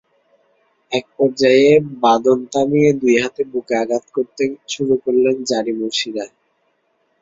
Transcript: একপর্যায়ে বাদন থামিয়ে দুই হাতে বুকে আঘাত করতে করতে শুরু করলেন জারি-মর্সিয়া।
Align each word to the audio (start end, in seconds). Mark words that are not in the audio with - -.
একপর্যায়ে 0.91 1.69
বাদন 2.03 2.39
থামিয়ে 2.51 2.89
দুই 3.01 3.15
হাতে 3.23 3.41
বুকে 3.51 3.73
আঘাত 3.83 4.05
করতে 4.07 4.43
করতে 4.49 4.69
শুরু 4.73 4.93
করলেন 5.03 5.35
জারি-মর্সিয়া। 5.49 6.25